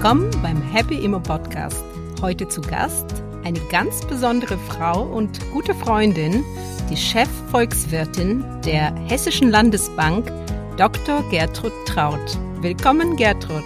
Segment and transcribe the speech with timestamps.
[0.00, 1.82] Willkommen beim Happy Immo Podcast.
[2.22, 6.44] Heute zu Gast eine ganz besondere Frau und gute Freundin,
[6.88, 10.30] die Chefvolkswirtin der Hessischen Landesbank,
[10.76, 11.28] Dr.
[11.30, 12.38] Gertrud Traut.
[12.60, 13.64] Willkommen, Gertrud.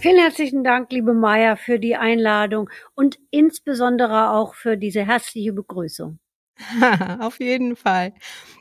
[0.00, 6.18] Vielen herzlichen Dank, liebe Maya, für die Einladung und insbesondere auch für diese herzliche Begrüßung.
[7.20, 8.14] Auf jeden Fall.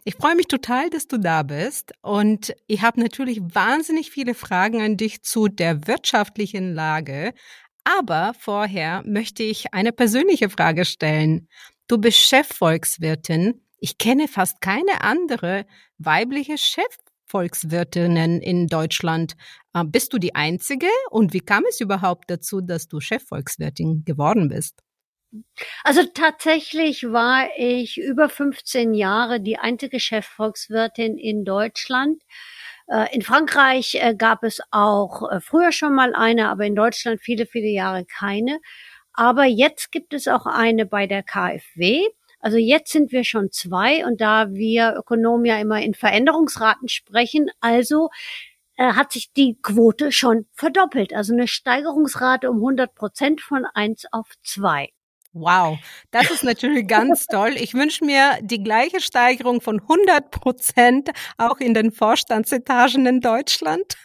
[0.03, 1.93] Ich freue mich total, dass du da bist.
[2.01, 7.33] Und ich habe natürlich wahnsinnig viele Fragen an dich zu der wirtschaftlichen Lage.
[7.83, 11.47] Aber vorher möchte ich eine persönliche Frage stellen.
[11.87, 13.61] Du bist Chefvolkswirtin.
[13.79, 15.65] Ich kenne fast keine andere
[15.97, 19.35] weibliche Chefvolkswirtinnen in Deutschland.
[19.73, 20.87] Äh, bist du die einzige?
[21.11, 24.82] Und wie kam es überhaupt dazu, dass du Chefvolkswirtin geworden bist?
[25.83, 32.21] Also tatsächlich war ich über 15 Jahre die einzige Chefvolkswirtin in Deutschland.
[32.87, 37.21] Äh, in Frankreich äh, gab es auch äh, früher schon mal eine, aber in Deutschland
[37.21, 38.59] viele, viele Jahre keine.
[39.13, 42.01] Aber jetzt gibt es auch eine bei der KfW.
[42.39, 47.49] Also jetzt sind wir schon zwei und da wir Ökonomen ja immer in Veränderungsraten sprechen,
[47.61, 48.09] also
[48.77, 51.13] hat sich die Quote schon verdoppelt.
[51.13, 54.89] Also eine Steigerungsrate um 100 Prozent von eins auf zwei.
[55.33, 55.79] Wow,
[56.11, 57.55] das ist natürlich ganz toll.
[57.55, 63.95] Ich wünsche mir die gleiche Steigerung von 100 Prozent auch in den Vorstandsetagen in Deutschland.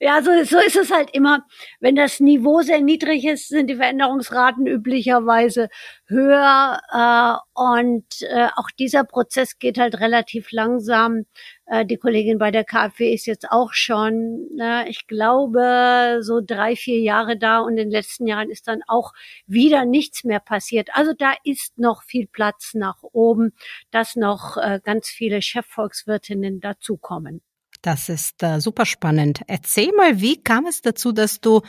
[0.00, 1.46] Ja, so, so ist es halt immer.
[1.80, 5.68] Wenn das Niveau sehr niedrig ist, sind die Veränderungsraten üblicherweise
[6.06, 6.80] höher.
[6.92, 11.26] Äh, und äh, auch dieser Prozess geht halt relativ langsam.
[11.66, 16.76] Äh, die Kollegin bei der KfW ist jetzt auch schon, äh, ich glaube, so drei,
[16.76, 17.60] vier Jahre da.
[17.60, 19.12] Und in den letzten Jahren ist dann auch
[19.46, 20.90] wieder nichts mehr passiert.
[20.92, 23.52] Also da ist noch viel Platz nach oben,
[23.90, 27.40] dass noch äh, ganz viele Chefvolkswirtinnen dazukommen.
[27.82, 29.42] Das ist äh, super spannend.
[29.46, 31.62] Erzähl mal, wie kam es dazu, dass du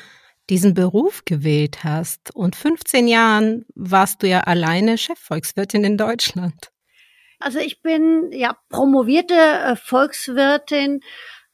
[0.50, 2.34] diesen Beruf gewählt hast?
[2.36, 6.72] Und 15 Jahren warst du ja alleine Chefvolkswirtin in Deutschland.
[7.46, 11.02] Also ich bin ja promovierte äh, Volkswirtin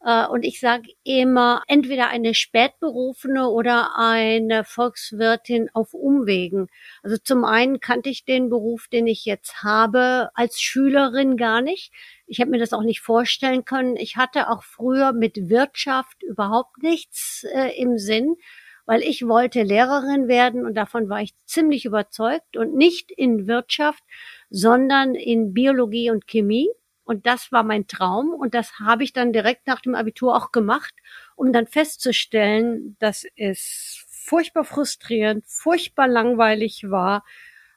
[0.06, 6.70] äh, und ich sage immer, entweder eine spätberufene oder eine Volkswirtin auf Umwegen.
[7.04, 11.92] Also zum einen kannte ich den Beruf, den ich jetzt habe, als Schülerin gar nicht.
[12.26, 13.98] Ich habe mir das auch nicht vorstellen können.
[13.98, 18.38] Ich hatte auch früher mit Wirtschaft überhaupt nichts äh, im Sinn,
[18.86, 24.04] weil ich wollte Lehrerin werden und davon war ich ziemlich überzeugt und nicht in Wirtschaft,
[24.52, 26.70] sondern in Biologie und Chemie.
[27.04, 28.34] Und das war mein Traum.
[28.34, 30.94] Und das habe ich dann direkt nach dem Abitur auch gemacht,
[31.36, 37.24] um dann festzustellen, dass es furchtbar frustrierend, furchtbar langweilig war.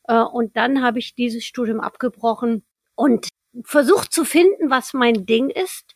[0.07, 2.65] Äh, und dann habe ich dieses Studium abgebrochen
[2.95, 3.29] und
[3.62, 5.95] versucht zu finden, was mein Ding ist.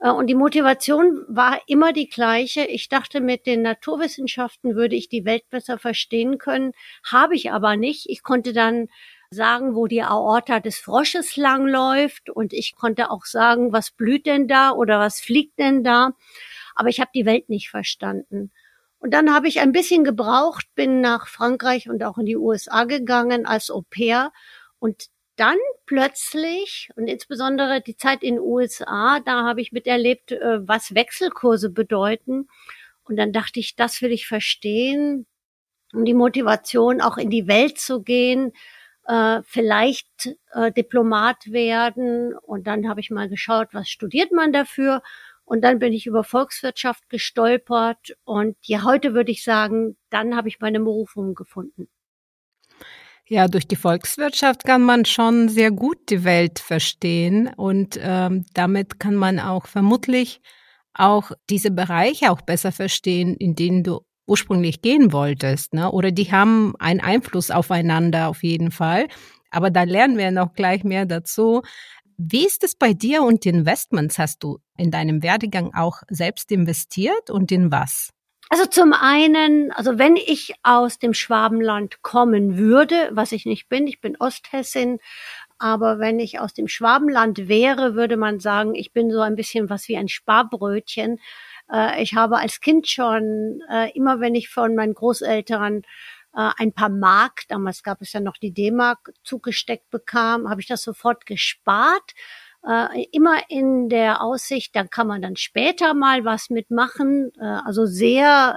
[0.00, 2.64] Äh, und die Motivation war immer die gleiche.
[2.64, 6.72] Ich dachte, mit den Naturwissenschaften würde ich die Welt besser verstehen können.
[7.04, 8.08] Habe ich aber nicht.
[8.08, 8.88] Ich konnte dann
[9.36, 14.48] sagen, wo die Aorta des Frosches langläuft und ich konnte auch sagen, was blüht denn
[14.48, 16.12] da oder was fliegt denn da.
[16.74, 18.50] Aber ich habe die Welt nicht verstanden.
[18.98, 22.84] Und dann habe ich ein bisschen gebraucht, bin nach Frankreich und auch in die USA
[22.84, 24.32] gegangen als Au pair.
[24.80, 30.66] Und dann plötzlich, und insbesondere die Zeit in den USA, da habe ich miterlebt, äh,
[30.66, 32.48] was Wechselkurse bedeuten.
[33.04, 35.26] Und dann dachte ich, das will ich verstehen,
[35.92, 38.52] um die Motivation auch in die Welt zu gehen,
[39.06, 42.34] äh, vielleicht äh, Diplomat werden.
[42.34, 45.02] Und dann habe ich mal geschaut, was studiert man dafür.
[45.44, 48.16] Und dann bin ich über Volkswirtschaft gestolpert.
[48.24, 51.88] Und ja, heute würde ich sagen, dann habe ich meine Berufung gefunden.
[53.28, 59.00] Ja, durch die Volkswirtschaft kann man schon sehr gut die Welt verstehen und ähm, damit
[59.00, 60.40] kann man auch vermutlich
[60.94, 65.90] auch diese Bereiche auch besser verstehen, in denen du ursprünglich gehen wolltest, ne?
[65.90, 69.08] Oder die haben einen Einfluss aufeinander auf jeden Fall.
[69.50, 71.62] Aber da lernen wir noch gleich mehr dazu.
[72.18, 74.18] Wie ist es bei dir und Investments?
[74.18, 78.10] Hast du in deinem Werdegang auch selbst investiert und in was?
[78.48, 83.88] Also zum einen, also wenn ich aus dem Schwabenland kommen würde, was ich nicht bin,
[83.88, 85.00] ich bin Osthessin,
[85.58, 89.68] aber wenn ich aus dem Schwabenland wäre, würde man sagen, ich bin so ein bisschen
[89.68, 91.18] was wie ein Sparbrötchen.
[91.70, 95.82] Äh, ich habe als Kind schon, äh, immer wenn ich von meinen Großeltern
[96.34, 100.66] äh, ein paar Mark, damals gab es ja noch die D-Mark, zugesteckt bekam, habe ich
[100.66, 102.12] das sofort gespart.
[103.12, 107.30] immer in der Aussicht, da kann man dann später mal was mitmachen.
[107.38, 108.56] also sehr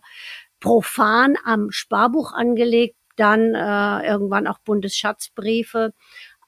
[0.60, 3.54] profan am Sparbuch angelegt, dann
[4.04, 5.94] irgendwann auch Bundesschatzbriefe.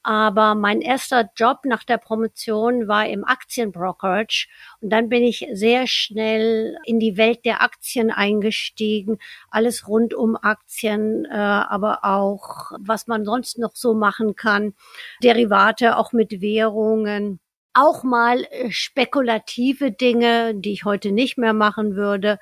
[0.02, 4.46] Aber mein erster Job nach der Promotion war im Aktienbrokerage.
[4.80, 9.18] Und dann bin ich sehr schnell in die Welt der Aktien eingestiegen.
[9.50, 14.74] Alles rund um Aktien, äh, aber auch, was man sonst noch so machen kann.
[15.22, 17.38] Derivate, auch mit Währungen
[17.74, 22.38] auch mal äh, spekulative Dinge, die ich heute nicht mehr machen würde.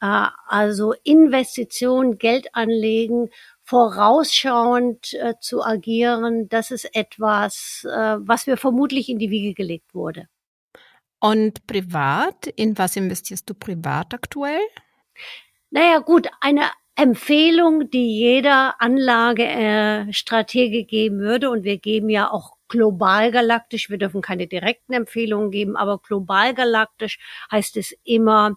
[0.00, 3.30] Äh, also Investitionen, Geld anlegen,
[3.66, 10.28] vorausschauend äh, zu agieren, das ist etwas, was mir vermutlich in die Wiege gelegt wurde.
[11.18, 14.60] Und privat, in was investierst du privat aktuell?
[15.70, 23.32] Naja gut, eine Empfehlung, die jeder Anlagestratege geben würde, und wir geben ja auch global
[23.32, 23.90] galaktisch.
[23.90, 27.18] Wir dürfen keine direkten Empfehlungen geben, aber global galaktisch
[27.50, 28.56] heißt es immer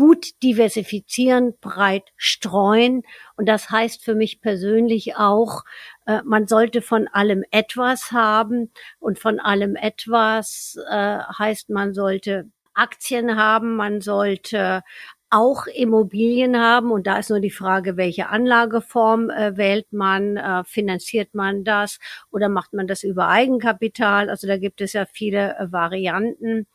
[0.00, 3.02] gut diversifizieren, breit streuen.
[3.36, 5.62] Und das heißt für mich persönlich auch,
[6.06, 8.72] äh, man sollte von allem etwas haben.
[8.98, 14.82] Und von allem etwas äh, heißt, man sollte Aktien haben, man sollte
[15.28, 16.92] auch Immobilien haben.
[16.92, 21.98] Und da ist nur die Frage, welche Anlageform äh, wählt man, äh, finanziert man das
[22.30, 24.30] oder macht man das über Eigenkapital?
[24.30, 26.66] Also da gibt es ja viele äh, Varianten.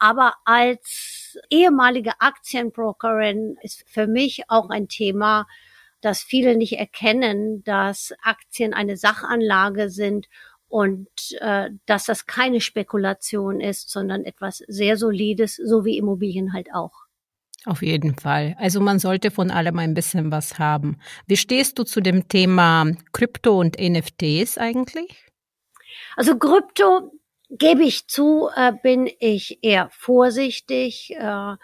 [0.00, 5.46] Aber als ehemalige Aktienbrokerin ist für mich auch ein Thema,
[6.00, 10.26] dass viele nicht erkennen, dass Aktien eine Sachanlage sind
[10.68, 11.08] und
[11.40, 17.04] äh, dass das keine Spekulation ist, sondern etwas sehr Solides, so wie Immobilien halt auch.
[17.66, 18.56] Auf jeden Fall.
[18.58, 20.96] Also man sollte von allem ein bisschen was haben.
[21.26, 25.26] Wie stehst du zu dem Thema Krypto und NFTs eigentlich?
[26.16, 27.12] Also Krypto,
[27.50, 31.14] gebe ich zu, äh, bin ich eher vorsichtig.
[31.16, 31.56] Äh,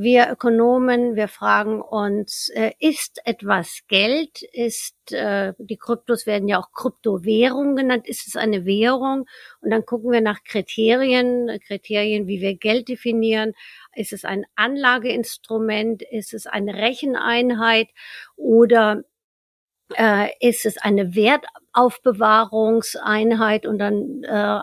[0.00, 4.42] wir Ökonomen, wir fragen uns, äh, ist etwas Geld?
[4.52, 8.06] Ist äh, die Kryptos werden ja auch Kryptowährung genannt?
[8.06, 9.26] Ist es eine Währung?
[9.60, 13.54] Und dann gucken wir nach Kriterien, Kriterien, wie wir Geld definieren.
[13.94, 16.02] Ist es ein Anlageinstrument?
[16.02, 17.88] Ist es eine Recheneinheit?
[18.36, 19.02] Oder
[19.96, 23.66] äh, ist es eine Wertaufbewahrungseinheit?
[23.66, 24.60] Und dann äh,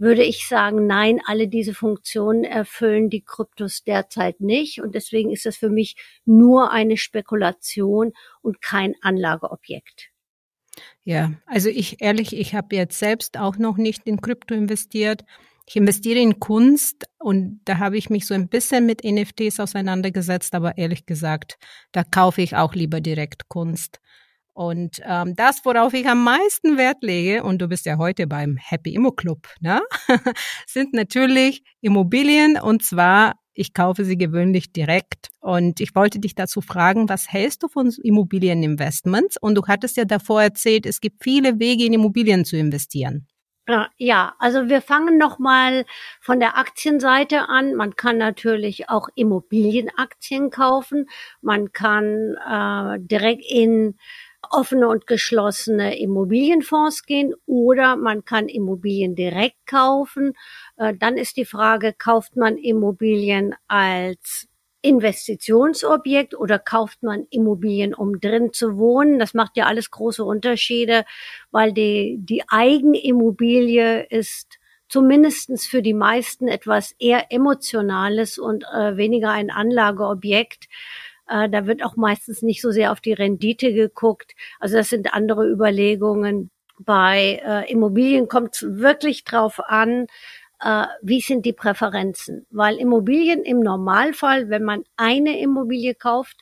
[0.00, 4.80] würde ich sagen, nein, alle diese Funktionen erfüllen die Kryptos derzeit nicht.
[4.80, 5.94] Und deswegen ist das für mich
[6.24, 10.08] nur eine Spekulation und kein Anlageobjekt.
[11.04, 15.24] Ja, also ich ehrlich, ich habe jetzt selbst auch noch nicht in Krypto investiert.
[15.66, 20.54] Ich investiere in Kunst und da habe ich mich so ein bisschen mit NFTs auseinandergesetzt,
[20.54, 21.58] aber ehrlich gesagt,
[21.92, 24.00] da kaufe ich auch lieber direkt Kunst.
[24.52, 28.56] Und ähm, das, worauf ich am meisten Wert lege, und du bist ja heute beim
[28.56, 29.80] Happy Immo Club, ne?
[30.66, 35.28] sind natürlich Immobilien und zwar, ich kaufe sie gewöhnlich direkt.
[35.40, 39.36] Und ich wollte dich dazu fragen, was hältst du von Immobilieninvestments?
[39.40, 43.26] Und du hattest ja davor erzählt, es gibt viele Wege, in Immobilien zu investieren.
[43.96, 45.84] Ja, also wir fangen nochmal
[46.20, 47.74] von der Aktienseite an.
[47.74, 51.06] Man kann natürlich auch Immobilienaktien kaufen.
[51.40, 53.96] Man kann äh, direkt in
[54.50, 60.34] offene und geschlossene Immobilienfonds gehen oder man kann Immobilien direkt kaufen.
[60.76, 64.48] Äh, dann ist die Frage, kauft man Immobilien als
[64.82, 69.18] Investitionsobjekt oder kauft man Immobilien, um drin zu wohnen?
[69.18, 71.04] Das macht ja alles große Unterschiede,
[71.50, 74.58] weil die, die Eigenimmobilie ist
[74.88, 80.66] zumindestens für die meisten etwas eher Emotionales und äh, weniger ein Anlageobjekt.
[81.30, 84.32] Äh, da wird auch meistens nicht so sehr auf die Rendite geguckt.
[84.58, 86.50] Also das sind andere Überlegungen.
[86.78, 90.06] Bei äh, Immobilien kommt es wirklich drauf an,
[90.60, 92.46] äh, wie sind die Präferenzen.
[92.50, 96.38] Weil Immobilien im Normalfall, wenn man eine Immobilie kauft,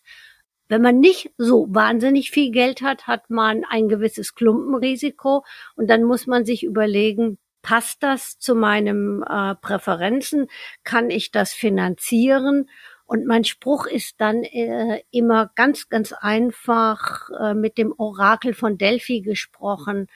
[0.69, 5.45] wenn man nicht so wahnsinnig viel Geld hat, hat man ein gewisses Klumpenrisiko
[5.77, 10.49] und dann muss man sich überlegen, passt das zu meinen äh, Präferenzen?
[10.85, 12.69] Kann ich das finanzieren?
[13.09, 18.77] Und mein Spruch ist dann äh, immer ganz, ganz einfach äh, mit dem Orakel von
[18.77, 20.09] Delphi gesprochen.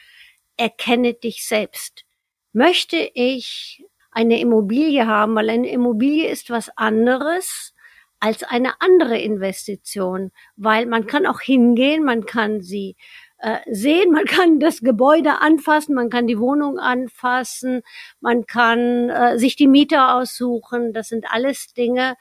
[0.58, 2.04] Erkenne dich selbst.
[2.52, 7.72] Möchte ich eine Immobilie haben, weil eine Immobilie ist was anderes
[8.20, 12.96] als eine andere Investition, weil man kann auch hingehen, man kann sie
[13.38, 17.80] äh, sehen, man kann das Gebäude anfassen, man kann die Wohnung anfassen,
[18.20, 20.92] man kann äh, sich die Mieter aussuchen.
[20.92, 22.16] Das sind alles Dinge,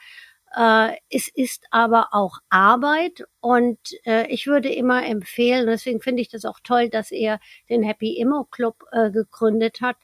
[0.55, 6.29] äh, es ist aber auch Arbeit und äh, ich würde immer empfehlen, deswegen finde ich
[6.29, 7.39] das auch toll, dass er
[7.70, 9.96] den Happy Immo Club äh, gegründet hat.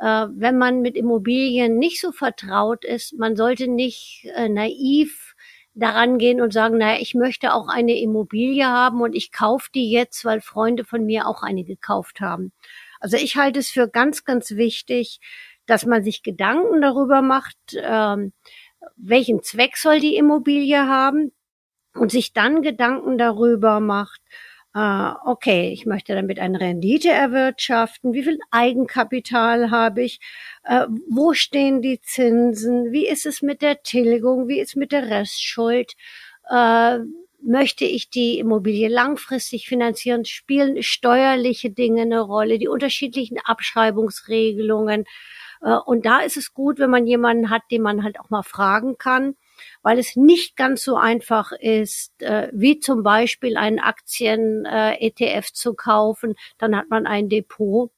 [0.00, 5.34] Äh, wenn man mit Immobilien nicht so vertraut ist, man sollte nicht äh, naiv
[5.74, 9.90] daran gehen und sagen, naja, ich möchte auch eine Immobilie haben und ich kaufe die
[9.90, 12.52] jetzt, weil Freunde von mir auch eine gekauft haben.
[13.00, 15.20] Also ich halte es für ganz, ganz wichtig,
[15.66, 18.32] dass man sich Gedanken darüber macht, ähm,
[18.96, 21.32] welchen Zweck soll die Immobilie haben
[21.94, 24.20] und sich dann Gedanken darüber macht,
[24.74, 30.20] äh, okay, ich möchte damit eine Rendite erwirtschaften, wie viel Eigenkapital habe ich,
[30.64, 34.92] äh, wo stehen die Zinsen, wie ist es mit der Tilgung, wie ist es mit
[34.92, 35.92] der Restschuld,
[36.50, 36.98] äh,
[37.44, 45.04] möchte ich die Immobilie langfristig finanzieren, spielen steuerliche Dinge eine Rolle, die unterschiedlichen Abschreibungsregelungen.
[45.62, 48.42] Äh, und da ist es gut, wenn man jemanden hat, den man halt auch mal
[48.42, 49.36] fragen kann,
[49.82, 55.74] weil es nicht ganz so einfach ist, äh, wie zum Beispiel einen Aktien-ETF äh, zu
[55.74, 56.34] kaufen.
[56.58, 57.90] Dann hat man ein Depot.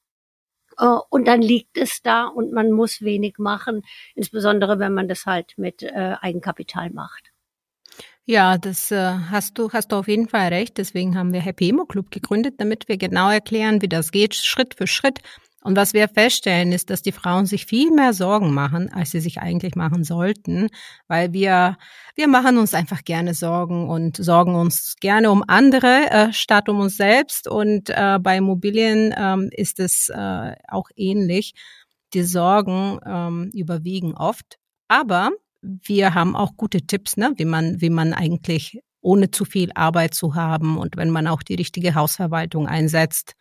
[1.08, 3.82] Und dann liegt es da und man muss wenig machen,
[4.16, 7.30] insbesondere wenn man das halt mit Eigenkapital macht.
[8.24, 10.76] Ja, das hast du hast du auf jeden Fall recht.
[10.76, 14.74] Deswegen haben wir Happy Emo Club gegründet, damit wir genau erklären, wie das geht, Schritt
[14.74, 15.20] für Schritt.
[15.66, 19.20] Und was wir feststellen, ist, dass die Frauen sich viel mehr Sorgen machen, als sie
[19.20, 20.68] sich eigentlich machen sollten,
[21.08, 21.78] weil wir
[22.14, 26.80] wir machen uns einfach gerne Sorgen und sorgen uns gerne um andere äh, statt um
[26.80, 27.48] uns selbst.
[27.48, 31.54] Und äh, bei Immobilien ähm, ist es äh, auch ähnlich.
[32.12, 35.30] Die Sorgen ähm, überwiegen oft, aber
[35.62, 40.14] wir haben auch gute Tipps, ne, wie man, wie man eigentlich ohne zu viel Arbeit
[40.14, 43.34] zu haben und wenn man auch die richtige Hausverwaltung einsetzt,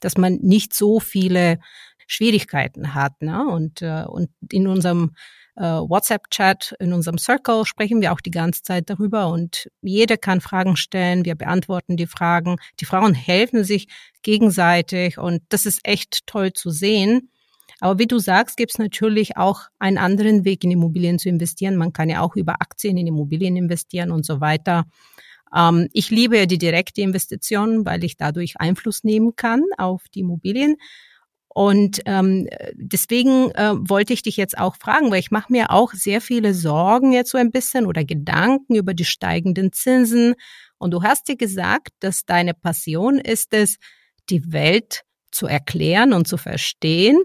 [0.00, 1.58] dass man nicht so viele
[2.06, 3.20] Schwierigkeiten hat.
[3.22, 3.46] Ne?
[3.46, 5.14] Und, äh, und in unserem
[5.56, 10.40] äh, WhatsApp-Chat, in unserem Circle sprechen wir auch die ganze Zeit darüber und jeder kann
[10.40, 12.56] Fragen stellen, wir beantworten die Fragen.
[12.80, 13.88] Die Frauen helfen sich
[14.22, 17.30] gegenseitig und das ist echt toll zu sehen.
[17.80, 21.76] Aber wie du sagst, gibt es natürlich auch einen anderen Weg, in Immobilien zu investieren.
[21.76, 24.84] Man kann ja auch über Aktien in Immobilien investieren und so weiter.
[25.54, 30.76] Ähm, ich liebe die direkte Investition, weil ich dadurch Einfluss nehmen kann auf die Immobilien.
[31.48, 35.94] Und ähm, deswegen äh, wollte ich dich jetzt auch fragen, weil ich mache mir auch
[35.94, 40.34] sehr viele Sorgen jetzt so ein bisschen oder Gedanken über die steigenden Zinsen.
[40.76, 43.76] Und du hast dir gesagt, dass deine Passion ist es,
[44.28, 47.24] die Welt zu erklären und zu verstehen.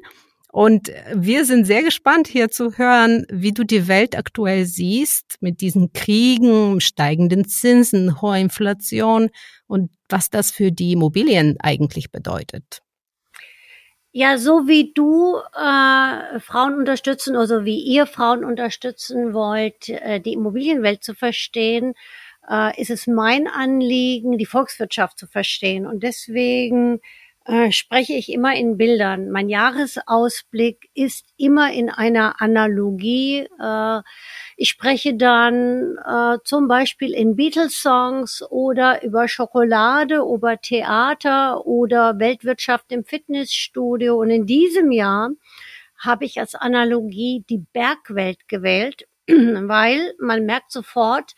[0.52, 5.62] Und wir sind sehr gespannt hier zu hören, wie du die Welt aktuell siehst mit
[5.62, 9.30] diesen Kriegen, steigenden Zinsen, hoher Inflation
[9.68, 12.82] und was das für die Immobilien eigentlich bedeutet.
[14.14, 20.20] Ja, so wie du äh, Frauen unterstützen oder so wie ihr Frauen unterstützen wollt, äh,
[20.20, 21.94] die Immobilienwelt zu verstehen,
[22.50, 25.88] äh, ist es mein Anliegen, die Volkswirtschaft zu verstehen.
[25.88, 27.00] Und deswegen
[27.46, 29.32] äh, spreche ich immer in Bildern.
[29.32, 33.48] Mein Jahresausblick ist immer in einer Analogie.
[33.60, 34.02] Äh,
[34.58, 42.92] ich spreche dann äh, zum Beispiel in Beatles-Songs oder über Schokolade, über Theater oder Weltwirtschaft
[42.92, 44.20] im Fitnessstudio.
[44.20, 45.32] Und in diesem Jahr
[45.98, 51.34] habe ich als Analogie die Bergwelt gewählt, weil man merkt sofort,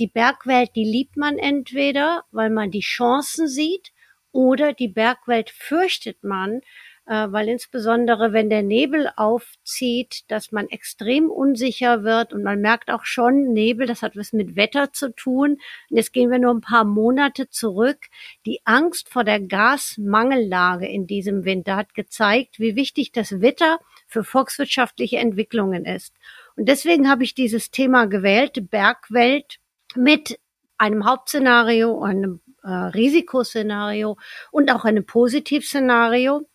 [0.00, 3.91] die Bergwelt, die liebt man entweder, weil man die Chancen sieht,
[4.32, 6.60] oder die Bergwelt fürchtet man,
[7.06, 12.90] äh, weil insbesondere wenn der Nebel aufzieht, dass man extrem unsicher wird und man merkt
[12.90, 15.58] auch schon, Nebel, das hat was mit Wetter zu tun.
[15.90, 17.98] Und jetzt gehen wir nur ein paar Monate zurück.
[18.46, 24.24] Die Angst vor der Gasmangellage in diesem Winter hat gezeigt, wie wichtig das Wetter für
[24.24, 26.14] volkswirtschaftliche Entwicklungen ist.
[26.56, 29.58] Und deswegen habe ich dieses Thema gewählt, Bergwelt
[29.96, 30.38] mit
[30.82, 34.18] einem Hauptszenario, einem äh, Risikoszenario
[34.50, 36.48] und auch einem Positivszenario.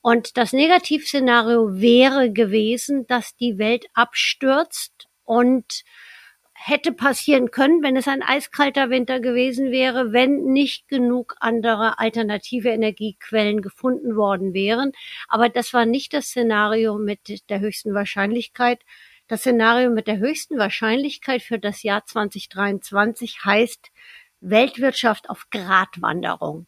[0.00, 5.82] Und das Negativszenario wäre gewesen, dass die Welt abstürzt und
[6.54, 12.68] hätte passieren können, wenn es ein eiskalter Winter gewesen wäre, wenn nicht genug andere alternative
[12.68, 14.92] Energiequellen gefunden worden wären.
[15.26, 18.78] Aber das war nicht das Szenario mit der höchsten Wahrscheinlichkeit.
[19.32, 23.90] Das Szenario mit der höchsten Wahrscheinlichkeit für das Jahr 2023 heißt,
[24.40, 26.66] Weltwirtschaft auf Gratwanderung.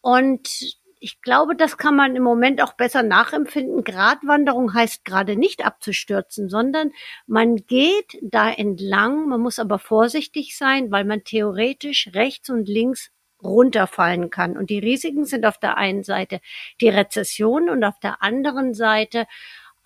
[0.00, 3.84] Und ich glaube, das kann man im Moment auch besser nachempfinden.
[3.84, 6.92] Gratwanderung heißt gerade nicht abzustürzen, sondern
[7.26, 9.28] man geht da entlang.
[9.28, 13.10] Man muss aber vorsichtig sein, weil man theoretisch rechts und links
[13.42, 14.56] runterfallen kann.
[14.56, 16.40] Und die Risiken sind auf der einen Seite
[16.80, 19.26] die Rezession und auf der anderen Seite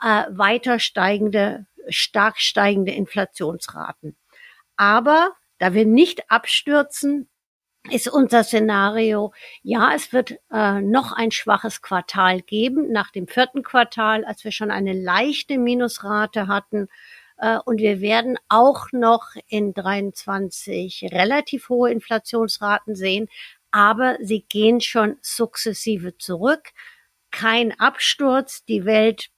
[0.01, 4.17] äh, weiter steigende, stark steigende Inflationsraten.
[4.77, 7.29] Aber da wir nicht abstürzen,
[7.91, 13.63] ist unser Szenario, ja, es wird äh, noch ein schwaches Quartal geben nach dem vierten
[13.63, 16.89] Quartal, als wir schon eine leichte Minusrate hatten.
[17.37, 23.29] Äh, und wir werden auch noch in 23 relativ hohe Inflationsraten sehen,
[23.71, 26.73] aber sie gehen schon sukzessive zurück.
[27.31, 28.65] kein Absturz.
[28.65, 29.31] Die Welt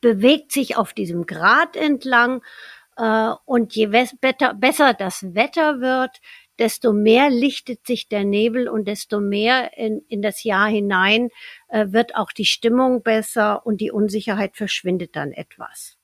[0.00, 2.42] bewegt sich auf diesem Grad entlang.
[2.96, 6.20] Äh, und je besser das Wetter wird,
[6.58, 11.30] desto mehr lichtet sich der Nebel und desto mehr in, in das Jahr hinein
[11.68, 15.96] äh, wird auch die Stimmung besser und die Unsicherheit verschwindet dann etwas.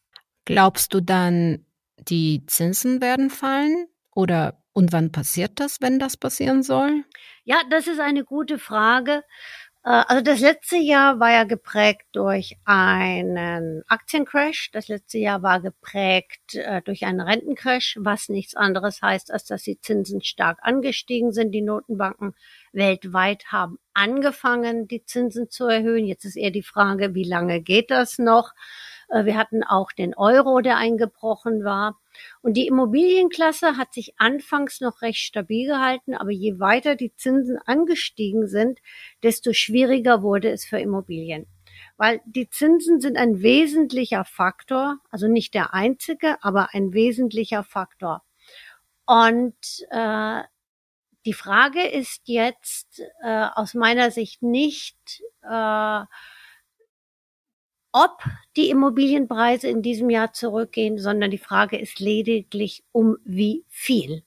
[0.47, 1.67] Glaubst du dann,
[1.99, 3.89] die Zinsen werden fallen?
[4.15, 7.05] Oder und wann passiert das, wenn das passieren soll?
[7.45, 9.25] Ja, das ist eine gute Frage.
[9.87, 14.71] Äh, also das letzte Jahr war ja geprägt durch einen Aktiencrash.
[14.73, 19.63] Das letzte Jahr war geprägt äh, durch einen Rentencrash, was nichts anderes heißt, als dass
[19.63, 21.53] die Zinsen stark angestiegen sind.
[21.53, 22.35] Die Notenbanken
[22.73, 26.07] weltweit haben angefangen, die Zinsen zu erhöhen.
[26.07, 28.53] Jetzt ist eher die Frage, wie lange geht das noch?
[29.09, 31.99] Äh, wir hatten auch den Euro, der eingebrochen war.
[32.43, 37.59] Und die Immobilienklasse hat sich anfangs noch recht stabil gehalten, aber je weiter die Zinsen
[37.67, 38.81] angestiegen sind,
[39.23, 41.47] desto schwieriger wurde es für Immobilien.
[41.99, 48.23] Weil die Zinsen sind ein wesentlicher Faktor, also nicht der einzige, aber ein wesentlicher Faktor.
[49.07, 49.55] Und
[49.91, 50.43] äh,
[51.27, 54.97] die Frage ist jetzt äh, aus meiner Sicht nicht,
[55.43, 56.05] äh,
[57.97, 58.23] ob
[58.59, 64.23] die Immobilienpreise in diesem Jahr zurückgehen, sondern die Frage ist lediglich um wie viel.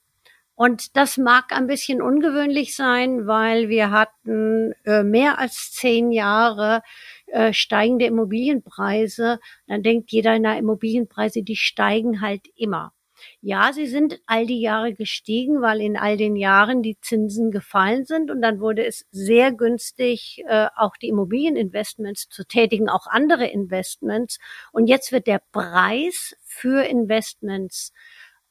[0.56, 6.82] Und das mag ein bisschen ungewöhnlich sein, weil wir hatten äh, mehr als zehn Jahre
[7.26, 9.38] äh, steigende Immobilienpreise.
[9.68, 12.92] Dann denkt jeder, na, Immobilienpreise, die steigen halt immer.
[13.40, 18.04] Ja, sie sind all die Jahre gestiegen, weil in all den Jahren die Zinsen gefallen
[18.04, 23.46] sind und dann wurde es sehr günstig, äh, auch die Immobilieninvestments zu tätigen, auch andere
[23.46, 24.38] Investments.
[24.72, 27.92] Und jetzt wird der Preis für Investments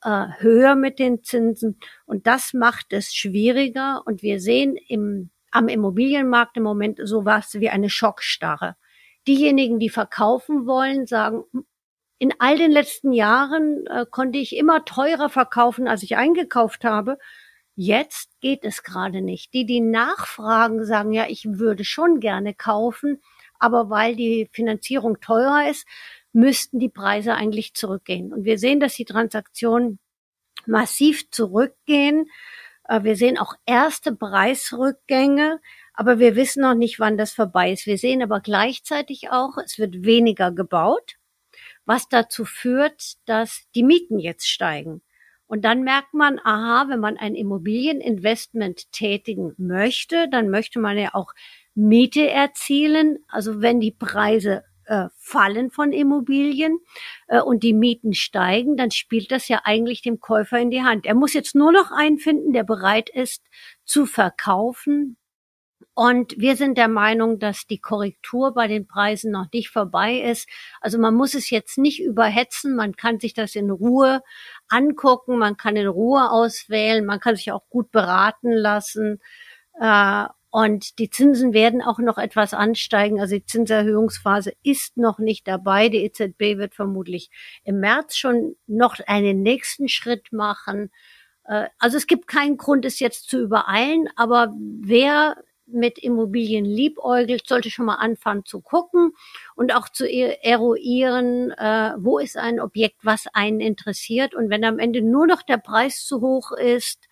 [0.03, 5.67] äh, höher mit den Zinsen und das macht es schwieriger und wir sehen im, am
[5.67, 8.75] Immobilienmarkt im Moment sowas wie eine Schockstarre.
[9.27, 11.43] Diejenigen, die verkaufen wollen, sagen,
[12.19, 17.17] in all den letzten Jahren äh, konnte ich immer teurer verkaufen, als ich eingekauft habe.
[17.75, 19.53] Jetzt geht es gerade nicht.
[19.53, 23.21] Die, die nachfragen, sagen, ja, ich würde schon gerne kaufen,
[23.57, 25.87] aber weil die Finanzierung teurer ist,
[26.33, 28.33] müssten die Preise eigentlich zurückgehen.
[28.33, 29.97] Und wir sehen, dass die Transaktionen
[30.65, 32.25] massiv zurückgehen.
[32.83, 35.61] Äh, wir sehen auch erste Preisrückgänge,
[35.93, 37.85] aber wir wissen noch nicht, wann das vorbei ist.
[37.85, 41.18] Wir sehen aber gleichzeitig auch, es wird weniger gebaut
[41.89, 45.01] was dazu führt, dass die Mieten jetzt steigen.
[45.47, 51.15] Und dann merkt man, aha, wenn man ein Immobilieninvestment tätigen möchte, dann möchte man ja
[51.15, 51.33] auch
[51.73, 53.17] Miete erzielen.
[53.27, 56.77] Also wenn die Preise äh, fallen von Immobilien
[57.27, 61.07] äh, und die Mieten steigen, dann spielt das ja eigentlich dem Käufer in die Hand.
[61.07, 63.43] Er muss jetzt nur noch einen finden, der bereit ist
[63.83, 65.17] zu verkaufen,
[65.93, 70.47] und wir sind der Meinung, dass die Korrektur bei den Preisen noch nicht vorbei ist.
[70.81, 72.75] Also man muss es jetzt nicht überhetzen.
[72.75, 74.21] Man kann sich das in Ruhe
[74.69, 75.37] angucken.
[75.37, 77.05] Man kann in Ruhe auswählen.
[77.05, 79.19] Man kann sich auch gut beraten lassen.
[79.79, 83.19] Äh, und die Zinsen werden auch noch etwas ansteigen.
[83.19, 85.89] Also die Zinserhöhungsphase ist noch nicht dabei.
[85.89, 87.29] Die EZB wird vermutlich
[87.63, 90.91] im März schon noch einen nächsten Schritt machen.
[91.43, 95.35] Äh, also es gibt keinen Grund, es jetzt zu übereilen, aber wer
[95.71, 99.11] mit Immobilien liebäugelt, sollte schon mal anfangen zu gucken
[99.55, 104.35] und auch zu e-, eruieren, äh, wo ist ein Objekt, was einen interessiert.
[104.35, 107.07] Und wenn am Ende nur noch der Preis zu hoch ist,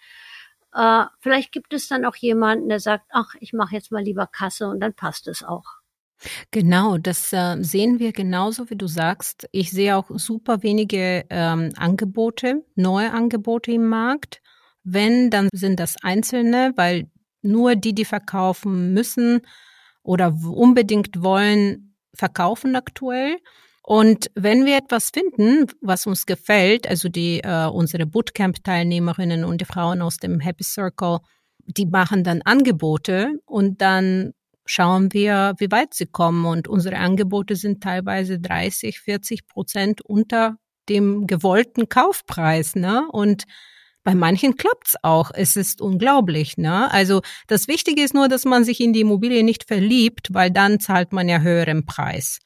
[0.74, 4.28] äh, vielleicht gibt es dann auch jemanden, der sagt, ach, ich mache jetzt mal lieber
[4.28, 5.66] Kasse und dann passt es auch.
[6.52, 9.48] Genau, das äh, sehen wir genauso, wie du sagst.
[9.52, 14.42] Ich sehe auch super wenige ähm, Angebote, neue Angebote im Markt.
[14.84, 17.10] Wenn, dann sind das einzelne, weil
[17.48, 19.42] nur die, die verkaufen müssen
[20.04, 23.38] oder unbedingt wollen, verkaufen aktuell.
[23.84, 29.66] Und wenn wir etwas finden, was uns gefällt, also die äh, unsere Bootcamp-Teilnehmerinnen und die
[29.66, 31.20] Frauen aus dem Happy Circle,
[31.66, 34.34] die machen dann Angebote und dann
[34.66, 36.46] schauen wir, wie weit sie kommen.
[36.46, 40.58] Und unsere Angebote sind teilweise 30, 40 Prozent unter
[40.90, 42.76] dem gewollten Kaufpreis.
[42.76, 43.08] Ne?
[43.12, 43.46] Und
[44.08, 45.32] bei manchen klappt's auch.
[45.34, 46.90] Es ist unglaublich, ne?
[46.94, 50.80] Also das Wichtige ist nur, dass man sich in die Immobilie nicht verliebt, weil dann
[50.80, 52.40] zahlt man ja höheren Preis.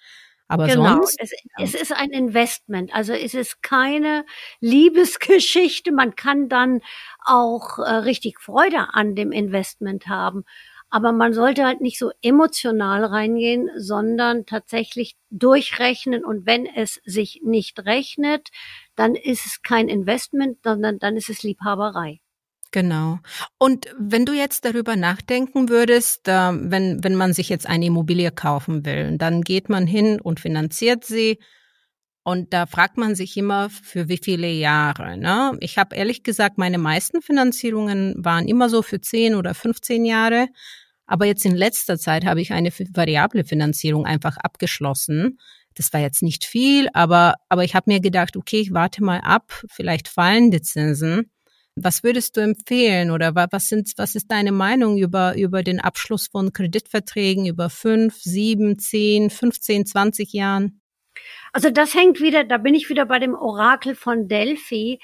[0.48, 1.64] Aber genau, sonst, es, ja.
[1.64, 2.96] es ist ein Investment.
[2.96, 4.26] Also es ist keine
[4.60, 5.92] Liebesgeschichte.
[5.92, 6.82] Man kann dann
[7.24, 10.46] auch äh, richtig Freude an dem Investment haben.
[10.90, 16.26] Aber man sollte halt nicht so emotional reingehen, sondern tatsächlich durchrechnen.
[16.26, 18.50] Und wenn es sich nicht rechnet,
[18.96, 22.20] dann ist es kein Investment, sondern dann ist es Liebhaberei.
[22.72, 23.20] Genau.
[23.58, 28.86] Und wenn du jetzt darüber nachdenken würdest, wenn, wenn man sich jetzt eine Immobilie kaufen
[28.86, 31.38] will, dann geht man hin und finanziert sie.
[32.24, 35.18] Und da fragt man sich immer, für wie viele Jahre.
[35.18, 35.58] Ne?
[35.60, 40.48] Ich habe ehrlich gesagt, meine meisten Finanzierungen waren immer so für 10 oder 15 Jahre.
[41.08, 45.40] Aber jetzt in letzter Zeit habe ich eine variable Finanzierung einfach abgeschlossen.
[45.76, 49.20] Das war jetzt nicht viel, aber, aber ich habe mir gedacht, okay, ich warte mal
[49.20, 51.32] ab, vielleicht fallen die Zinsen.
[51.76, 56.28] Was würdest du empfehlen oder was sind, was ist deine Meinung über, über den Abschluss
[56.28, 60.82] von Kreditverträgen über fünf, sieben, zehn, 15, 20 Jahren?
[61.54, 65.00] Also das hängt wieder, da bin ich wieder bei dem Orakel von Delphi.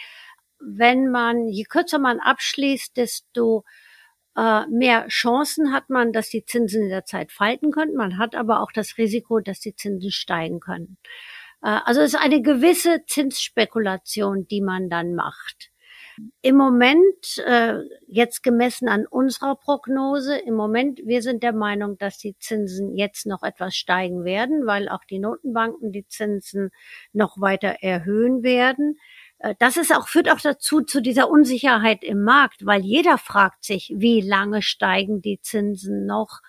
[0.60, 3.64] Wenn man, je kürzer man abschließt, desto
[4.70, 7.96] mehr Chancen hat man, dass die Zinsen in der Zeit falten können.
[7.96, 10.98] Man hat aber auch das Risiko, dass die Zinsen steigen können.
[11.64, 15.72] Äh, also es ist eine gewisse Zinsspekulation, die man dann macht.
[16.42, 22.18] Im Moment, äh, jetzt gemessen an unserer Prognose, im Moment, wir sind der Meinung, dass
[22.18, 26.72] die Zinsen jetzt noch etwas steigen werden, weil auch die Notenbanken die Zinsen
[27.14, 28.98] noch weiter erhöhen werden.
[29.40, 33.64] Äh, das ist auch, führt auch dazu, zu dieser Unsicherheit im Markt, weil jeder fragt
[33.64, 36.42] sich, wie lange steigen die Zinsen noch?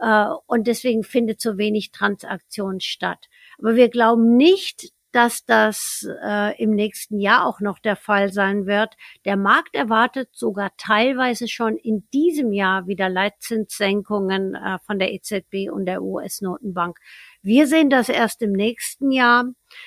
[0.00, 3.28] Äh, und deswegen findet so wenig Transaktion statt.
[3.58, 8.66] Aber wir glauben nicht, dass das äh, im nächsten Jahr auch noch der Fall sein
[8.66, 8.96] wird.
[9.24, 15.70] Der Markt erwartet sogar teilweise schon in diesem Jahr wieder Leitzinssenkungen äh, von der EZB
[15.70, 16.98] und der US-Notenbank.
[17.42, 19.44] Wir sehen das erst im nächsten Jahr.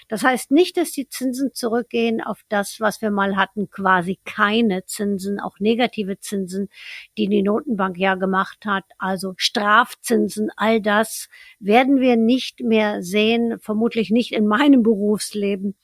[0.07, 4.85] Das heißt nicht, dass die Zinsen zurückgehen auf das, was wir mal hatten, quasi keine
[4.85, 6.69] Zinsen, auch negative Zinsen,
[7.17, 13.59] die die Notenbank ja gemacht hat, also Strafzinsen, all das werden wir nicht mehr sehen,
[13.59, 15.75] vermutlich nicht in meinem Berufsleben.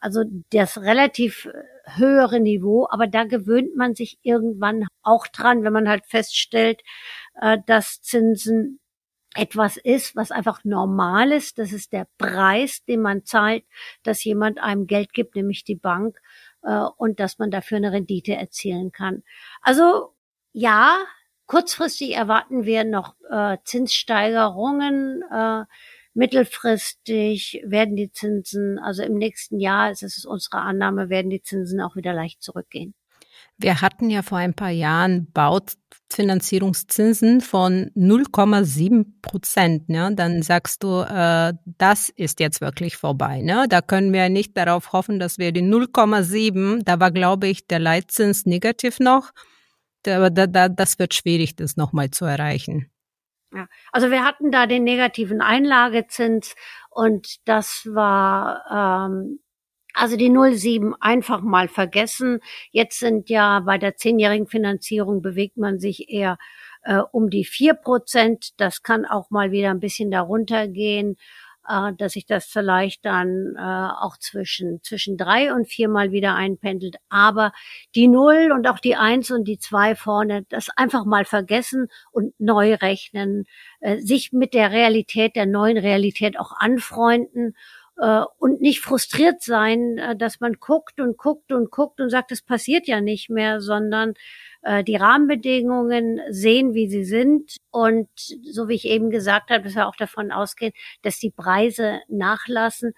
[0.00, 1.48] Also das relativ
[1.96, 6.82] höhere Niveau, aber da gewöhnt man sich irgendwann auch dran, wenn man halt feststellt,
[7.40, 8.78] äh, dass Zinsen
[9.34, 11.58] etwas ist, was einfach normal ist.
[11.58, 13.64] Das ist der Preis, den man zahlt,
[14.02, 16.20] dass jemand einem Geld gibt, nämlich die Bank,
[16.62, 19.22] äh, und dass man dafür eine Rendite erzielen kann.
[19.62, 20.14] Also
[20.52, 20.98] ja,
[21.46, 25.22] kurzfristig erwarten wir noch äh, Zinssteigerungen.
[25.30, 25.64] Äh,
[26.14, 31.80] mittelfristig werden die Zinsen, also im nächsten Jahr, es ist unsere Annahme, werden die Zinsen
[31.80, 32.94] auch wieder leicht zurückgehen.
[33.60, 39.88] Wir hatten ja vor ein paar Jahren Baufinanzierungszinsen von 0,7 Prozent.
[39.88, 40.12] Ne?
[40.14, 43.42] Dann sagst du, äh, das ist jetzt wirklich vorbei.
[43.42, 43.66] Ne?
[43.68, 47.80] Da können wir nicht darauf hoffen, dass wir die 0,7, da war, glaube ich, der
[47.80, 49.32] Leitzins negativ noch.
[50.06, 52.92] Aber da, da, das wird schwierig, das nochmal zu erreichen.
[53.52, 56.54] Ja, also wir hatten da den negativen Einlagezins
[56.90, 59.40] und das war ähm,
[59.94, 62.40] also die 07 einfach mal vergessen.
[62.70, 66.38] Jetzt sind ja bei der zehnjährigen Finanzierung bewegt man sich eher
[66.82, 68.60] äh, um die vier Prozent.
[68.60, 71.16] Das kann auch mal wieder ein bisschen darunter gehen,
[71.68, 76.34] äh, dass sich das vielleicht dann äh, auch zwischen, zwischen drei und vier mal wieder
[76.34, 76.96] einpendelt.
[77.08, 77.52] Aber
[77.94, 82.38] die Null und auch die Eins und die Zwei vorne, das einfach mal vergessen und
[82.38, 83.44] neu rechnen,
[83.80, 87.54] äh, sich mit der Realität, der neuen Realität auch anfreunden
[87.98, 92.32] äh, und nicht frustriert sein, äh, dass man guckt und guckt und guckt und sagt,
[92.32, 94.14] es passiert ja nicht mehr, sondern
[94.62, 97.56] äh, die Rahmenbedingungen sehen, wie sie sind.
[97.70, 102.00] Und so wie ich eben gesagt habe, dass wir auch davon ausgehen, dass die Preise
[102.08, 102.92] nachlassen.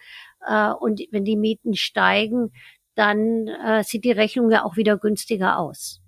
[0.46, 2.52] Äh, und wenn die Mieten steigen,
[2.94, 6.00] dann äh, sieht die Rechnung ja auch wieder günstiger aus.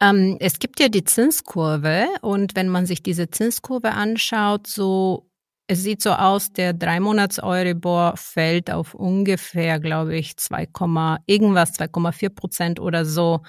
[0.00, 5.30] Ähm, es gibt ja die Zinskurve und wenn man sich diese Zinskurve anschaut, so
[5.66, 10.68] es sieht so aus, der drei Monats Euribor fällt auf ungefähr, glaube ich, 2,
[11.26, 13.40] irgendwas, 2,4 Prozent oder so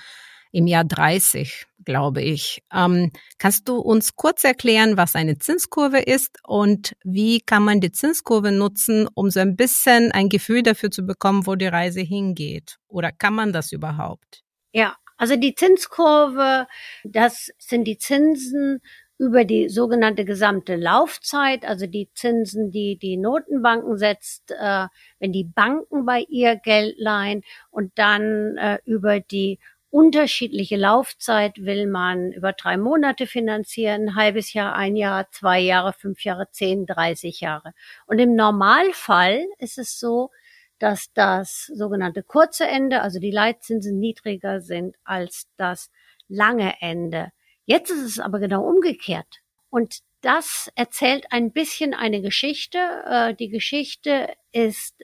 [0.52, 2.64] im Jahr 30, glaube ich.
[2.74, 7.92] Ähm, kannst du uns kurz erklären, was eine Zinskurve ist und wie kann man die
[7.92, 12.78] Zinskurve nutzen, um so ein bisschen ein Gefühl dafür zu bekommen, wo die Reise hingeht?
[12.88, 14.44] Oder kann man das überhaupt?
[14.72, 16.68] Ja, also die Zinskurve,
[17.04, 18.82] das sind die Zinsen
[19.18, 24.88] über die sogenannte gesamte Laufzeit, also die Zinsen, die die Notenbanken setzt, äh,
[25.20, 31.88] wenn die Banken bei ihr Geld leihen und dann äh, über die unterschiedliche Laufzeit will
[31.88, 36.86] man über drei Monate finanzieren, ein halbes Jahr, ein Jahr, zwei Jahre, fünf Jahre, zehn,
[36.86, 37.74] dreißig Jahre.
[38.06, 40.30] Und im Normalfall ist es so,
[40.78, 45.90] dass das sogenannte kurze Ende, also die Leitzinsen niedriger sind als das
[46.28, 47.32] lange Ende.
[47.68, 49.42] Jetzt ist es aber genau umgekehrt.
[49.70, 52.80] Und das erzählt ein bisschen eine Geschichte.
[53.06, 55.04] Äh, die Geschichte ist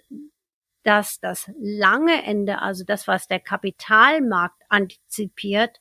[0.83, 5.79] dass das lange Ende, also das, was der Kapitalmarkt antizipiert,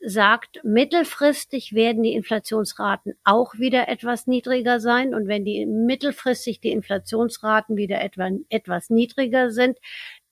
[0.00, 5.12] sagt, mittelfristig werden die Inflationsraten auch wieder etwas niedriger sein.
[5.12, 9.78] Und wenn die mittelfristig die Inflationsraten wieder etwa, etwas niedriger sind,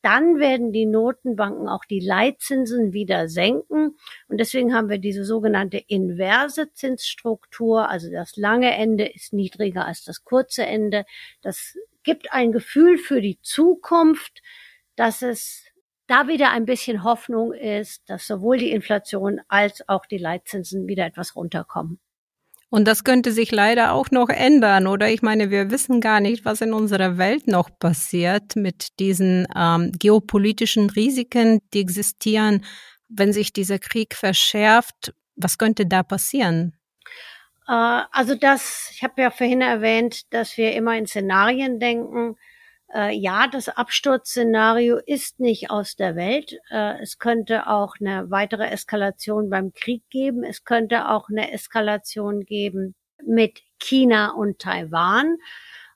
[0.07, 3.97] dann werden die Notenbanken auch die Leitzinsen wieder senken.
[4.29, 7.89] Und deswegen haben wir diese sogenannte inverse Zinsstruktur.
[7.89, 11.07] Also das lange Ende ist niedriger als das kurze Ende.
[11.43, 14.43] Das gibt ein Gefühl für die Zukunft,
[14.95, 15.65] dass es
[16.07, 21.05] da wieder ein bisschen Hoffnung ist, dass sowohl die Inflation als auch die Leitzinsen wieder
[21.05, 21.99] etwas runterkommen.
[22.77, 25.09] Und das könnte sich leider auch noch ändern, oder?
[25.09, 29.93] Ich meine, wir wissen gar nicht, was in unserer Welt noch passiert mit diesen ähm,
[29.99, 32.67] geopolitischen Risiken, die existieren.
[33.09, 36.77] Wenn sich dieser Krieg verschärft, was könnte da passieren?
[37.67, 42.37] Äh, also das, ich habe ja vorhin erwähnt, dass wir immer in Szenarien denken.
[42.95, 46.59] Äh, ja, das Absturzszenario ist nicht aus der Welt.
[46.71, 50.45] Äh, es könnte auch eine weitere Eskalation beim Krieg geben.
[50.45, 52.95] Es könnte auch eine Eskalation geben
[53.25, 55.37] mit China und Taiwan.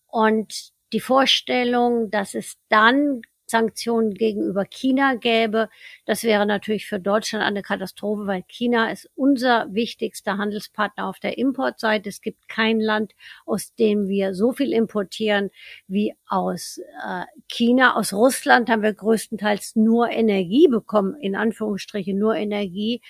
[0.06, 5.68] Und die Vorstellung, dass es dann Sanktionen gegenüber China gäbe.
[6.06, 11.36] Das wäre natürlich für Deutschland eine Katastrophe, weil China ist unser wichtigster Handelspartner auf der
[11.38, 12.08] Importseite.
[12.08, 13.12] Es gibt kein Land,
[13.46, 15.50] aus dem wir so viel importieren
[15.86, 17.96] wie aus äh, China.
[17.96, 23.02] Aus Russland haben wir größtenteils nur Energie bekommen, in Anführungsstrichen nur Energie.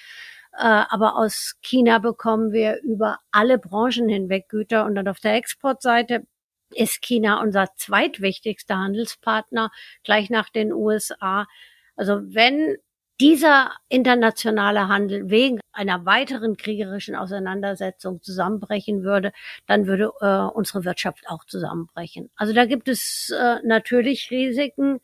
[0.52, 5.34] Äh, aber aus China bekommen wir über alle Branchen hinweg Güter und dann auf der
[5.34, 6.26] Exportseite
[6.74, 9.70] ist China unser zweitwichtigster Handelspartner,
[10.04, 11.46] gleich nach den USA.
[11.96, 12.76] Also wenn
[13.20, 19.32] dieser internationale Handel wegen einer weiteren kriegerischen Auseinandersetzung zusammenbrechen würde,
[19.66, 22.30] dann würde äh, unsere Wirtschaft auch zusammenbrechen.
[22.34, 25.00] Also da gibt es äh, natürlich Risiken.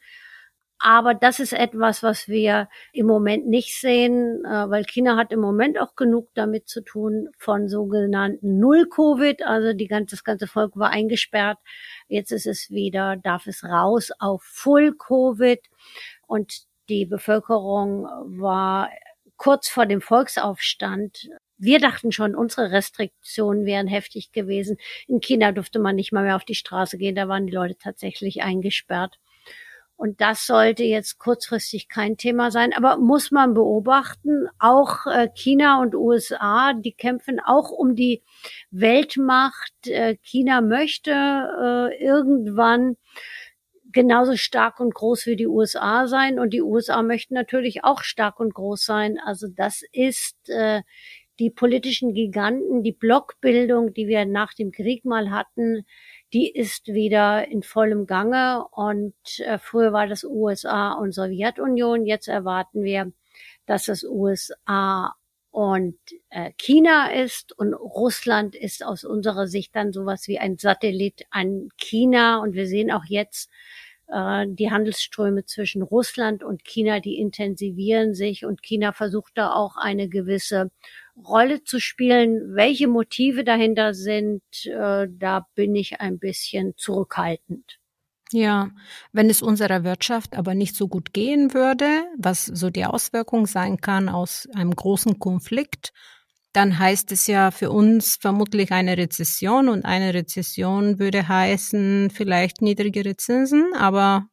[0.79, 5.41] Aber das ist etwas, was wir im Moment nicht sehen, äh, weil China hat im
[5.41, 9.43] Moment auch genug damit zu tun von sogenannten Null-Covid.
[9.45, 11.59] Also die ganze, das ganze Volk war eingesperrt.
[12.09, 15.61] Jetzt ist es wieder, darf es raus auf Full-Covid.
[16.27, 18.05] Und die Bevölkerung
[18.39, 18.91] war
[19.37, 24.77] kurz vor dem Volksaufstand wir dachten schon, unsere Restriktionen wären heftig gewesen.
[25.07, 27.77] In China durfte man nicht mal mehr auf die Straße gehen, da waren die Leute
[27.79, 29.19] tatsächlich eingesperrt.
[29.97, 34.47] Und das sollte jetzt kurzfristig kein Thema sein, aber muss man beobachten.
[34.59, 38.23] Auch äh, China und USA, die kämpfen auch um die
[38.71, 39.73] Weltmacht.
[39.87, 42.97] Äh, China möchte äh, irgendwann
[43.91, 48.39] genauso stark und groß wie die USA sein und die USA möchten natürlich auch stark
[48.39, 49.19] und groß sein.
[49.25, 50.37] Also das ist
[51.39, 55.87] die politischen Giganten, die Blockbildung, die wir nach dem Krieg mal hatten,
[56.37, 62.29] die ist wieder in vollem Gange und äh, früher war das USA und Sowjetunion, jetzt
[62.29, 63.11] erwarten wir,
[63.64, 65.14] dass das USA
[65.51, 65.96] und
[66.29, 71.70] äh, China ist und Russland ist aus unserer Sicht dann sowas wie ein Satellit an
[71.79, 72.42] China.
[72.42, 73.49] Und wir sehen auch jetzt
[74.09, 79.79] äh, die Handelsströme zwischen Russland und China, die intensivieren sich und China versucht da auch
[79.79, 80.70] eine gewisse
[81.17, 82.55] Rolle zu spielen.
[82.55, 87.79] Welche Motive dahinter sind, äh, da bin ich ein bisschen zurückhaltend.
[88.33, 88.71] Ja,
[89.13, 93.81] wenn es unserer Wirtschaft aber nicht so gut gehen würde, was so die Auswirkung sein
[93.81, 95.93] kann aus einem großen Konflikt,
[96.53, 102.63] dann heißt es ja für uns vermutlich eine Rezession und eine Rezession würde heißen vielleicht
[102.63, 104.27] niedrigere Zinsen, aber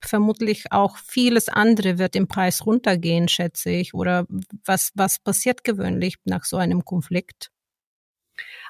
[0.00, 3.94] vermutlich auch vieles andere wird im Preis runtergehen, schätze ich.
[3.94, 4.26] Oder
[4.64, 7.50] was, was passiert gewöhnlich nach so einem Konflikt?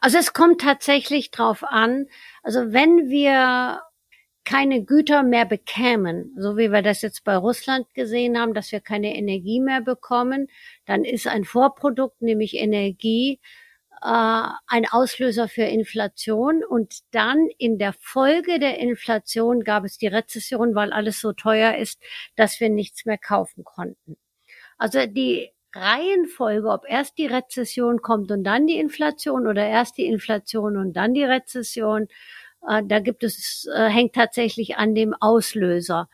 [0.00, 2.06] Also es kommt tatsächlich drauf an.
[2.42, 3.80] Also wenn wir
[4.44, 8.80] keine Güter mehr bekämen, so wie wir das jetzt bei Russland gesehen haben, dass wir
[8.80, 10.46] keine Energie mehr bekommen,
[10.84, 13.40] dann ist ein Vorprodukt, nämlich Energie,
[14.02, 20.06] äh, ein Auslöser für Inflation und dann in der Folge der Inflation gab es die
[20.06, 22.00] Rezession, weil alles so teuer ist,
[22.36, 24.16] dass wir nichts mehr kaufen konnten.
[24.78, 30.06] Also die Reihenfolge, ob erst die Rezession kommt und dann die Inflation oder erst die
[30.06, 32.08] Inflation und dann die Rezession,
[32.68, 36.08] äh, da gibt es, äh, hängt tatsächlich an dem Auslöser.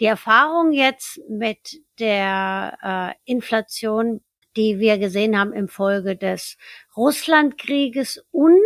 [0.00, 4.22] Die Erfahrung jetzt mit der äh, Inflation
[4.56, 6.56] die wir gesehen haben im Folge des
[6.96, 8.56] Russlandkrieges und,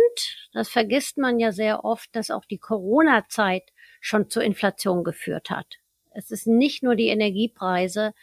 [0.53, 5.77] das vergisst man ja sehr oft, dass auch die Corona-Zeit schon zur Inflation geführt hat.
[6.13, 8.13] Es ist nicht nur die Energiepreise.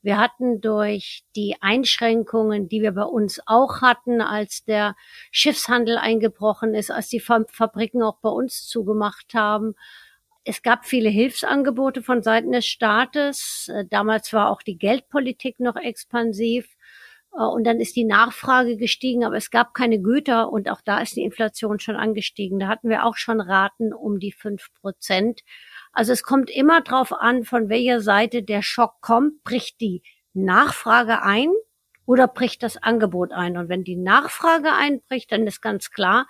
[0.00, 4.94] Wir hatten durch die Einschränkungen, die wir bei uns auch hatten, als der
[5.32, 9.74] Schiffshandel eingebrochen ist, als die Fabriken auch bei uns zugemacht haben,
[10.44, 13.68] Es gab viele Hilfsangebote von Seiten des Staates.
[13.68, 16.77] Äh, damals war auch die Geldpolitik noch expansiv.
[17.34, 21.00] Äh, und dann ist die Nachfrage gestiegen, aber es gab keine Güter und auch da
[21.00, 22.58] ist die Inflation schon angestiegen.
[22.58, 25.40] Da hatten wir auch schon Raten um die fünf Prozent.
[25.92, 29.42] Also es kommt immer drauf an, von welcher Seite der Schock kommt.
[29.44, 31.48] Bricht die Nachfrage ein
[32.06, 33.56] oder bricht das Angebot ein?
[33.56, 36.26] Und wenn die Nachfrage einbricht, dann ist ganz klar,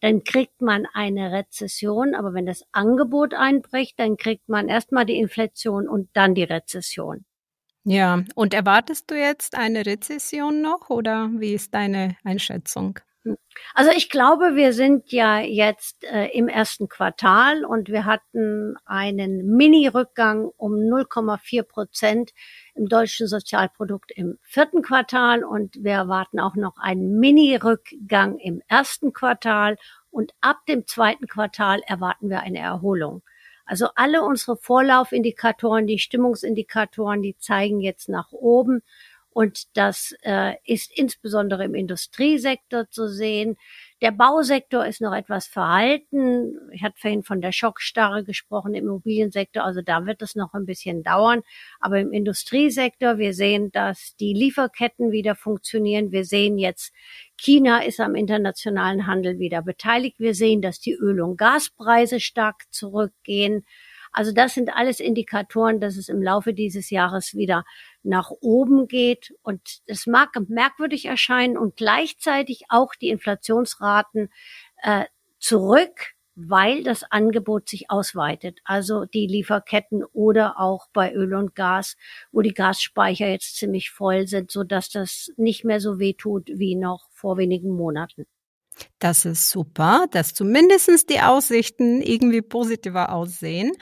[0.00, 2.14] dann kriegt man eine Rezession.
[2.14, 7.24] Aber wenn das Angebot einbricht, dann kriegt man erstmal die Inflation und dann die Rezession.
[7.84, 13.00] Ja, und erwartest du jetzt eine Rezession noch oder wie ist deine Einschätzung?
[13.74, 19.46] Also ich glaube, wir sind ja jetzt äh, im ersten Quartal und wir hatten einen
[19.56, 22.32] Mini-Rückgang um 0,4 Prozent
[22.74, 29.12] im deutschen Sozialprodukt im vierten Quartal und wir erwarten auch noch einen Mini-Rückgang im ersten
[29.12, 29.76] Quartal
[30.10, 33.22] und ab dem zweiten Quartal erwarten wir eine Erholung.
[33.66, 38.82] Also alle unsere Vorlaufindikatoren, die Stimmungsindikatoren, die zeigen jetzt nach oben.
[39.34, 43.56] Und das äh, ist insbesondere im Industriesektor zu sehen.
[44.02, 46.58] Der Bausektor ist noch etwas verhalten.
[46.72, 49.64] Ich hatte vorhin von der Schockstarre gesprochen im Immobiliensektor.
[49.64, 51.42] Also da wird es noch ein bisschen dauern.
[51.80, 56.12] Aber im Industriesektor, wir sehen, dass die Lieferketten wieder funktionieren.
[56.12, 56.92] Wir sehen jetzt,
[57.42, 60.20] China ist am internationalen Handel wieder beteiligt.
[60.20, 63.66] Wir sehen, dass die Öl- und Gaspreise stark zurückgehen.
[64.12, 67.64] Also das sind alles Indikatoren, dass es im Laufe dieses Jahres wieder
[68.04, 69.34] nach oben geht.
[69.42, 74.30] Und es mag merkwürdig erscheinen und gleichzeitig auch die Inflationsraten
[74.80, 75.06] äh,
[75.40, 78.60] zurück, weil das Angebot sich ausweitet.
[78.64, 81.96] Also die Lieferketten oder auch bei Öl und Gas,
[82.30, 86.48] wo die Gasspeicher jetzt ziemlich voll sind, so dass das nicht mehr so weh tut
[86.54, 88.26] wie noch vor wenigen Monaten.
[88.98, 93.72] Das ist super, dass zumindest die Aussichten irgendwie positiver aussehen.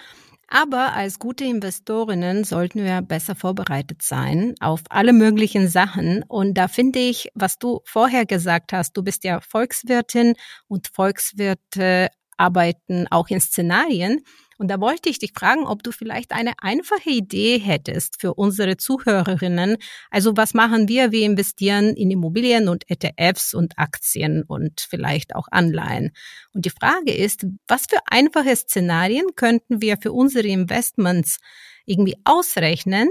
[0.52, 6.24] Aber als gute Investorinnen sollten wir besser vorbereitet sein auf alle möglichen Sachen.
[6.24, 10.34] Und da finde ich, was du vorher gesagt hast, du bist ja Volkswirtin
[10.66, 12.08] und Volkswirte
[12.40, 14.24] arbeiten auch in Szenarien.
[14.58, 18.76] Und da wollte ich dich fragen, ob du vielleicht eine einfache Idee hättest für unsere
[18.76, 19.76] Zuhörerinnen.
[20.10, 21.12] Also was machen wir?
[21.12, 26.12] Wir investieren in Immobilien und ETFs und Aktien und vielleicht auch Anleihen.
[26.52, 31.38] Und die Frage ist, was für einfache Szenarien könnten wir für unsere Investments
[31.86, 33.08] irgendwie ausrechnen,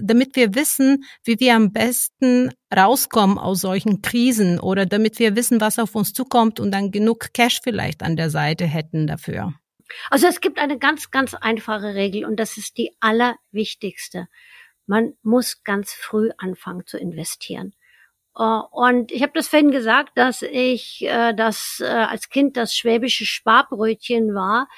[0.00, 5.60] damit wir wissen, wie wir am besten rauskommen aus solchen Krisen oder damit wir wissen,
[5.60, 9.54] was auf uns zukommt und dann genug Cash vielleicht an der Seite hätten dafür.
[10.10, 14.28] Also es gibt eine ganz, ganz einfache Regel und das ist die allerwichtigste.
[14.86, 17.74] Man muss ganz früh anfangen zu investieren.
[18.36, 22.74] Äh, und ich habe das vorhin gesagt, dass ich äh, das äh, als Kind das
[22.74, 24.68] schwäbische Sparbrötchen war,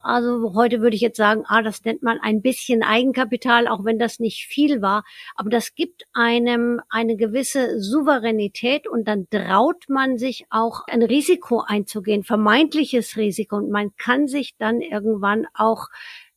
[0.00, 3.98] also heute würde ich jetzt sagen, ah, das nennt man ein bisschen Eigenkapital, auch wenn
[3.98, 5.04] das nicht viel war.
[5.34, 11.64] Aber das gibt einem eine gewisse Souveränität und dann traut man sich auch ein Risiko
[11.66, 13.56] einzugehen, vermeintliches Risiko.
[13.56, 15.88] Und man kann sich dann irgendwann auch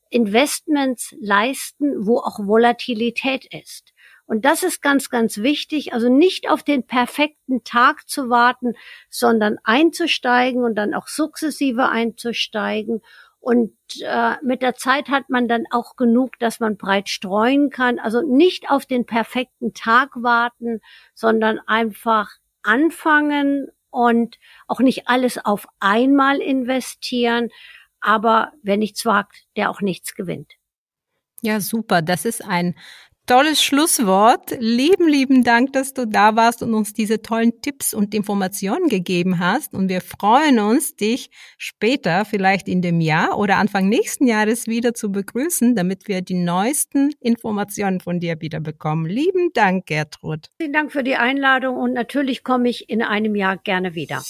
[0.09, 3.93] Investments leisten, wo auch Volatilität ist.
[4.25, 5.93] Und das ist ganz, ganz wichtig.
[5.93, 8.73] Also nicht auf den perfekten Tag zu warten,
[9.09, 13.01] sondern einzusteigen und dann auch sukzessive einzusteigen
[13.41, 17.97] und äh, mit der Zeit hat man dann auch genug, dass man breit streuen kann.
[17.97, 20.79] Also nicht auf den perfekten Tag warten,
[21.15, 22.29] sondern einfach
[22.61, 27.49] anfangen und auch nicht alles auf einmal investieren.
[27.99, 30.53] Aber wer nichts wagt, der auch nichts gewinnt.
[31.41, 32.03] Ja, super.
[32.03, 32.75] Das ist ein
[33.27, 34.57] tolles Schlusswort.
[34.59, 39.39] Lieben, lieben Dank, dass du da warst und uns diese tollen Tipps und Informationen gegeben
[39.39, 39.73] hast.
[39.73, 44.93] Und wir freuen uns, dich später, vielleicht in dem Jahr oder Anfang nächsten Jahres wieder
[44.93, 49.05] zu begrüßen, damit wir die neuesten Informationen von dir wieder bekommen.
[49.05, 50.49] Lieben Dank, Gertrud.
[50.59, 54.21] Vielen Dank für die Einladung und natürlich komme ich in einem Jahr gerne wieder.